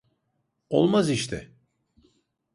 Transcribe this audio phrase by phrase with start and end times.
[0.69, 1.51] Olmaz işte.